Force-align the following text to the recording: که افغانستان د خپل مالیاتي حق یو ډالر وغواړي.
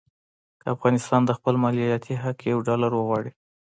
که 0.61 0.67
افغانستان 0.75 1.21
د 1.25 1.31
خپل 1.37 1.55
مالیاتي 1.63 2.15
حق 2.23 2.37
یو 2.51 2.59
ډالر 2.67 2.91
وغواړي. 2.95 3.31